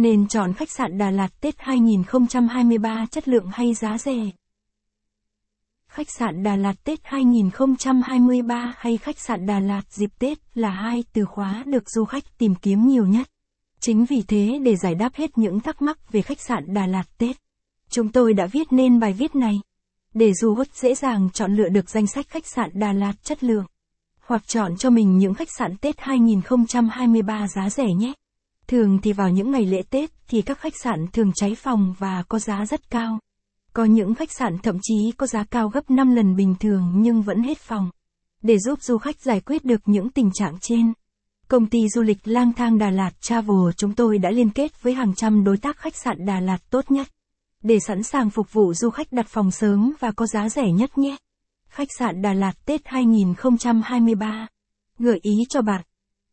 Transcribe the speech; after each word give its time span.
Nên 0.00 0.28
chọn 0.28 0.52
khách 0.52 0.70
sạn 0.70 0.98
Đà 0.98 1.10
Lạt 1.10 1.40
Tết 1.40 1.54
2023 1.58 3.06
chất 3.10 3.28
lượng 3.28 3.46
hay 3.52 3.74
giá 3.74 3.98
rẻ? 3.98 4.30
Khách 5.88 6.10
sạn 6.10 6.42
Đà 6.42 6.56
Lạt 6.56 6.74
Tết 6.84 6.98
2023 7.02 8.74
hay 8.76 8.96
khách 8.96 9.18
sạn 9.18 9.46
Đà 9.46 9.60
Lạt 9.60 9.82
dịp 9.90 10.10
Tết 10.18 10.38
là 10.54 10.70
hai 10.70 11.04
từ 11.12 11.24
khóa 11.24 11.62
được 11.66 11.90
du 11.90 12.04
khách 12.04 12.38
tìm 12.38 12.54
kiếm 12.54 12.86
nhiều 12.86 13.06
nhất. 13.06 13.26
Chính 13.80 14.04
vì 14.04 14.22
thế 14.28 14.58
để 14.62 14.76
giải 14.76 14.94
đáp 14.94 15.14
hết 15.14 15.38
những 15.38 15.60
thắc 15.60 15.82
mắc 15.82 16.12
về 16.12 16.22
khách 16.22 16.40
sạn 16.40 16.74
Đà 16.74 16.86
Lạt 16.86 17.04
Tết, 17.18 17.36
chúng 17.90 18.12
tôi 18.12 18.34
đã 18.34 18.46
viết 18.46 18.72
nên 18.72 19.00
bài 19.00 19.12
viết 19.12 19.34
này. 19.36 19.60
Để 20.14 20.32
du 20.32 20.54
khách 20.54 20.74
dễ 20.74 20.94
dàng 20.94 21.28
chọn 21.32 21.54
lựa 21.56 21.68
được 21.68 21.90
danh 21.90 22.06
sách 22.06 22.28
khách 22.28 22.46
sạn 22.46 22.70
Đà 22.74 22.92
Lạt 22.92 23.14
chất 23.22 23.44
lượng. 23.44 23.64
Hoặc 24.20 24.46
chọn 24.46 24.76
cho 24.76 24.90
mình 24.90 25.18
những 25.18 25.34
khách 25.34 25.50
sạn 25.58 25.76
Tết 25.76 26.00
2023 26.00 27.48
giá 27.48 27.70
rẻ 27.70 27.86
nhé. 27.98 28.12
Thường 28.70 28.98
thì 29.02 29.12
vào 29.12 29.30
những 29.30 29.50
ngày 29.50 29.66
lễ 29.66 29.82
Tết 29.90 30.10
thì 30.28 30.42
các 30.42 30.58
khách 30.58 30.72
sạn 30.82 31.06
thường 31.12 31.32
cháy 31.34 31.54
phòng 31.54 31.94
và 31.98 32.22
có 32.28 32.38
giá 32.38 32.66
rất 32.66 32.90
cao. 32.90 33.18
Có 33.72 33.84
những 33.84 34.14
khách 34.14 34.32
sạn 34.32 34.58
thậm 34.62 34.78
chí 34.82 35.12
có 35.16 35.26
giá 35.26 35.44
cao 35.44 35.68
gấp 35.68 35.90
5 35.90 36.14
lần 36.14 36.36
bình 36.36 36.54
thường 36.60 36.92
nhưng 36.96 37.22
vẫn 37.22 37.42
hết 37.42 37.58
phòng. 37.58 37.90
Để 38.42 38.58
giúp 38.58 38.82
du 38.82 38.98
khách 38.98 39.20
giải 39.20 39.40
quyết 39.40 39.64
được 39.64 39.80
những 39.86 40.10
tình 40.10 40.30
trạng 40.34 40.58
trên, 40.60 40.92
công 41.48 41.66
ty 41.66 41.88
du 41.88 42.02
lịch 42.02 42.18
lang 42.24 42.52
thang 42.52 42.78
Đà 42.78 42.90
Lạt 42.90 43.10
Travel 43.20 43.70
chúng 43.76 43.94
tôi 43.94 44.18
đã 44.18 44.30
liên 44.30 44.50
kết 44.50 44.82
với 44.82 44.94
hàng 44.94 45.14
trăm 45.14 45.44
đối 45.44 45.56
tác 45.56 45.76
khách 45.76 45.96
sạn 45.96 46.26
Đà 46.26 46.40
Lạt 46.40 46.70
tốt 46.70 46.90
nhất. 46.90 47.08
Để 47.62 47.78
sẵn 47.86 48.02
sàng 48.02 48.30
phục 48.30 48.52
vụ 48.52 48.74
du 48.74 48.90
khách 48.90 49.12
đặt 49.12 49.26
phòng 49.28 49.50
sớm 49.50 49.92
và 50.00 50.10
có 50.10 50.26
giá 50.26 50.48
rẻ 50.48 50.70
nhất 50.72 50.98
nhé. 50.98 51.16
Khách 51.68 51.88
sạn 51.98 52.22
Đà 52.22 52.32
Lạt 52.32 52.66
Tết 52.66 52.80
2023 52.84 54.46
Gợi 54.98 55.18
ý 55.22 55.32
cho 55.48 55.62
bạn 55.62 55.82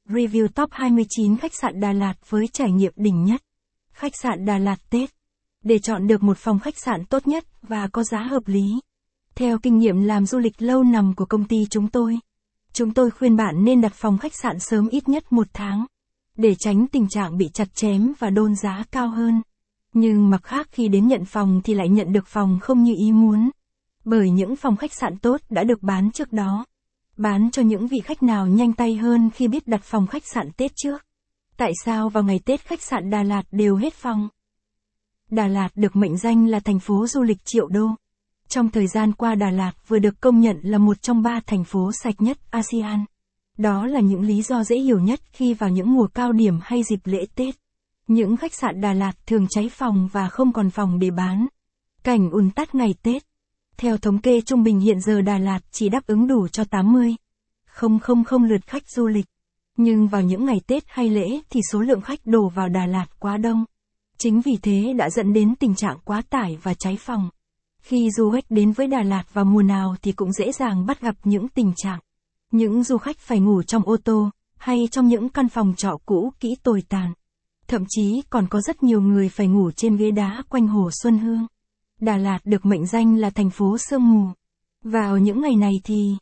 Review 0.10 0.48
top 0.48 0.70
29 0.72 1.38
khách 1.38 1.56
sạn 1.56 1.80
Đà 1.80 1.94
Lạt 1.94 2.14
với 2.30 2.48
trải 2.48 2.72
nghiệm 2.72 2.94
đỉnh 2.96 3.24
nhất. 3.24 3.42
Khách 3.92 4.12
sạn 4.22 4.46
Đà 4.46 4.58
Lạt 4.58 4.90
Tết. 4.90 5.10
Để 5.64 5.80
chọn 5.80 6.08
được 6.08 6.24
một 6.24 6.38
phòng 6.38 6.60
khách 6.60 6.78
sạn 6.78 7.06
tốt 7.06 7.28
nhất 7.28 7.46
và 7.62 7.88
có 7.88 8.04
giá 8.04 8.20
hợp 8.20 8.44
lý. 8.46 8.80
Theo 9.36 9.58
kinh 9.58 9.78
nghiệm 9.78 10.02
làm 10.02 10.26
du 10.26 10.38
lịch 10.40 10.62
lâu 10.62 10.84
năm 10.84 11.14
của 11.16 11.26
công 11.26 11.46
ty 11.48 11.66
chúng 11.70 11.88
tôi, 11.88 12.20
chúng 12.74 12.94
tôi 12.94 13.12
khuyên 13.12 13.36
bạn 13.36 13.64
nên 13.64 13.82
đặt 13.82 13.94
phòng 13.94 14.18
khách 14.18 14.36
sạn 14.36 14.60
sớm 14.60 14.88
ít 14.88 15.10
nhất 15.10 15.32
một 15.32 15.48
tháng. 15.54 15.86
Để 16.36 16.56
tránh 16.56 16.88
tình 16.88 17.10
trạng 17.10 17.38
bị 17.38 17.50
chặt 17.54 17.76
chém 17.76 18.14
và 18.20 18.30
đôn 18.30 18.56
giá 18.56 18.84
cao 18.92 19.10
hơn. 19.10 19.42
Nhưng 19.94 20.30
mặt 20.30 20.44
khác 20.44 20.68
khi 20.72 20.88
đến 20.88 21.08
nhận 21.08 21.26
phòng 21.26 21.62
thì 21.64 21.74
lại 21.74 21.90
nhận 21.90 22.14
được 22.14 22.28
phòng 22.28 22.60
không 22.62 22.84
như 22.84 22.96
ý 22.98 23.12
muốn. 23.12 23.50
Bởi 24.06 24.30
những 24.30 24.56
phòng 24.56 24.76
khách 24.76 24.94
sạn 24.94 25.18
tốt 25.18 25.42
đã 25.50 25.64
được 25.64 25.84
bán 25.84 26.12
trước 26.12 26.34
đó 26.34 26.66
bán 27.20 27.52
cho 27.52 27.62
những 27.62 27.88
vị 27.88 27.98
khách 28.04 28.24
nào 28.24 28.48
nhanh 28.48 28.74
tay 28.74 28.96
hơn 28.96 29.30
khi 29.30 29.48
biết 29.48 29.68
đặt 29.68 29.84
phòng 29.84 30.08
khách 30.08 30.28
sạn 30.28 30.52
Tết 30.58 30.72
trước. 30.76 31.06
Tại 31.58 31.72
sao 31.86 32.10
vào 32.10 32.24
ngày 32.24 32.40
Tết 32.46 32.62
khách 32.62 32.82
sạn 32.82 33.10
Đà 33.10 33.24
Lạt 33.24 33.44
đều 33.52 33.76
hết 33.76 33.94
phòng? 33.94 34.30
Đà 35.30 35.48
Lạt 35.48 35.70
được 35.76 35.96
mệnh 35.96 36.18
danh 36.18 36.48
là 36.48 36.60
thành 36.60 36.80
phố 36.80 37.08
du 37.08 37.24
lịch 37.24 37.46
triệu 37.46 37.68
đô. 37.68 37.88
Trong 38.48 38.70
thời 38.70 38.88
gian 38.88 39.14
qua 39.14 39.36
Đà 39.36 39.50
Lạt 39.50 39.72
vừa 39.88 40.00
được 40.00 40.22
công 40.22 40.40
nhận 40.40 40.60
là 40.62 40.78
một 40.78 41.02
trong 41.02 41.22
ba 41.22 41.40
thành 41.46 41.64
phố 41.64 41.92
sạch 42.04 42.16
nhất 42.22 42.38
ASEAN. 42.50 43.06
Đó 43.58 43.86
là 43.86 44.00
những 44.00 44.22
lý 44.22 44.42
do 44.42 44.64
dễ 44.64 44.76
hiểu 44.80 45.00
nhất 45.00 45.20
khi 45.32 45.54
vào 45.54 45.70
những 45.70 45.94
mùa 45.94 46.08
cao 46.08 46.32
điểm 46.32 46.60
hay 46.62 46.84
dịp 46.84 47.00
lễ 47.04 47.26
Tết. 47.36 47.56
Những 48.08 48.38
khách 48.38 48.54
sạn 48.54 48.82
Đà 48.82 48.94
Lạt 48.94 49.14
thường 49.26 49.48
cháy 49.50 49.70
phòng 49.70 50.10
và 50.12 50.30
không 50.30 50.54
còn 50.54 50.70
phòng 50.70 51.00
để 51.00 51.12
bán. 51.12 51.48
Cảnh 52.04 52.32
ùn 52.32 52.50
tắt 52.50 52.76
ngày 52.76 52.96
Tết. 53.04 53.24
Theo 53.78 53.98
thống 53.98 54.18
kê 54.18 54.42
trung 54.42 54.64
bình 54.64 54.80
hiện 54.80 55.00
giờ 55.00 55.22
Đà 55.22 55.38
Lạt 55.38 55.60
chỉ 55.72 55.90
đáp 55.90 56.08
ứng 56.08 56.28
đủ 56.28 56.48
cho 56.48 56.64
80. 56.64 57.16
Không 57.66 58.00
không 58.00 58.24
không 58.24 58.44
lượt 58.44 58.68
khách 58.68 58.90
du 58.90 59.08
lịch. 59.08 59.26
Nhưng 59.78 60.08
vào 60.08 60.22
những 60.22 60.46
ngày 60.46 60.62
Tết 60.68 60.84
hay 60.88 61.10
lễ 61.10 61.40
thì 61.50 61.60
số 61.72 61.80
lượng 61.80 62.02
khách 62.02 62.20
đổ 62.26 62.50
vào 62.50 62.70
Đà 62.70 62.86
Lạt 62.86 63.06
quá 63.20 63.38
đông. 63.38 63.66
Chính 64.18 64.42
vì 64.42 64.58
thế 64.62 64.94
đã 64.98 65.10
dẫn 65.10 65.34
đến 65.34 65.56
tình 65.56 65.76
trạng 65.76 65.98
quá 66.06 66.22
tải 66.30 66.58
và 66.64 66.74
cháy 66.74 66.98
phòng. 67.00 67.30
Khi 67.80 68.12
du 68.12 68.32
khách 68.32 68.44
đến 68.50 68.72
với 68.72 68.88
Đà 68.88 69.04
Lạt 69.04 69.24
vào 69.34 69.46
mùa 69.46 69.62
nào 69.62 69.96
thì 70.02 70.12
cũng 70.12 70.32
dễ 70.32 70.52
dàng 70.52 70.86
bắt 70.86 71.02
gặp 71.02 71.16
những 71.24 71.48
tình 71.48 71.74
trạng. 71.76 72.00
Những 72.52 72.84
du 72.84 72.98
khách 72.98 73.20
phải 73.20 73.40
ngủ 73.40 73.64
trong 73.64 73.84
ô 73.84 73.98
tô, 74.04 74.30
hay 74.58 74.88
trong 74.92 75.08
những 75.08 75.30
căn 75.30 75.50
phòng 75.50 75.74
trọ 75.78 75.98
cũ 76.06 76.32
kỹ 76.40 76.56
tồi 76.64 76.84
tàn. 76.90 77.14
Thậm 77.68 77.84
chí 77.90 78.22
còn 78.30 78.48
có 78.48 78.62
rất 78.62 78.84
nhiều 78.84 79.02
người 79.02 79.30
phải 79.30 79.48
ngủ 79.48 79.72
trên 79.72 79.98
ghế 79.98 80.12
đá 80.12 80.44
quanh 80.50 80.68
hồ 80.68 80.90
Xuân 81.04 81.18
Hương. 81.18 81.48
Đà 82.02 82.18
Lạt 82.18 82.40
được 82.44 82.66
mệnh 82.66 82.86
danh 82.86 83.18
là 83.18 83.30
thành 83.30 83.50
phố 83.50 83.78
sương 83.78 84.14
mù. 84.14 84.28
Vào 84.84 85.18
những 85.18 85.42
ngày 85.42 85.56
này 85.56 85.74
thì, 85.84 86.16